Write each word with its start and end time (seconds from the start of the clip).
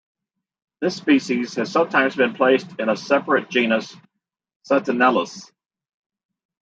This 0.79 0.95
species 0.95 1.53
has 1.57 1.71
sometimes 1.71 2.15
been 2.15 2.33
placed 2.33 2.67
in 2.79 2.89
a 2.89 2.95
separate 2.97 3.51
genus, 3.51 3.95
"Satanellus". 4.67 5.51